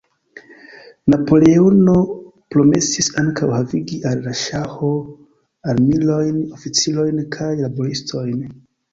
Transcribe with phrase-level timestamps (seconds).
[1.13, 1.93] Napoleono
[2.55, 4.89] promesis ankaŭ havigi al la Ŝaho
[5.73, 8.41] armilojn, oficirojn kaj laboristojn.